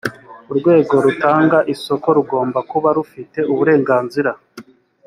urwego 0.51 0.95
rutanga 1.05 1.57
isoko 1.73 2.07
rugomba 2.17 2.59
kuba 2.71 2.89
rufite 2.97 3.39
uburenganzira 3.51 4.31